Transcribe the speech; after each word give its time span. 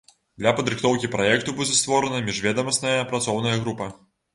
Для 0.43 0.53
падрыхтоўкі 0.59 1.11
праекту 1.17 1.55
будзе 1.61 1.79
створаная 1.83 2.25
міжведамасная 2.33 2.99
працоўная 3.15 3.59
група. 3.65 3.97